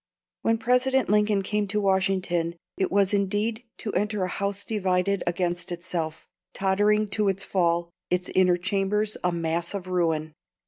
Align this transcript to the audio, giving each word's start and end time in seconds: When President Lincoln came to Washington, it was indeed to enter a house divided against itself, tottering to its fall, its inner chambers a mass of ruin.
When 0.41 0.57
President 0.57 1.09
Lincoln 1.09 1.43
came 1.43 1.67
to 1.67 1.79
Washington, 1.79 2.55
it 2.75 2.91
was 2.91 3.13
indeed 3.13 3.63
to 3.77 3.93
enter 3.93 4.23
a 4.23 4.29
house 4.29 4.65
divided 4.65 5.23
against 5.27 5.71
itself, 5.71 6.27
tottering 6.55 7.07
to 7.09 7.29
its 7.29 7.43
fall, 7.43 7.91
its 8.09 8.27
inner 8.29 8.57
chambers 8.57 9.15
a 9.23 9.31
mass 9.31 9.75
of 9.75 9.85
ruin. 9.85 10.33